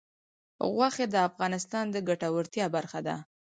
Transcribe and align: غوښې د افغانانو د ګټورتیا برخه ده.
غوښې 0.75 1.05
د 1.09 1.15
افغانانو 1.27 1.93
د 1.93 1.95
ګټورتیا 2.07 2.65
برخه 2.75 2.99
ده. 3.07 3.15